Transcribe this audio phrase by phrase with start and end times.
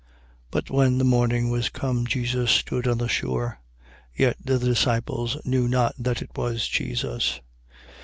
[0.49, 0.49] 21:4.
[0.49, 3.59] But when the morning was come, Jesus stood on the shore:
[4.15, 7.39] yet the disciples knew not that it was Jesus.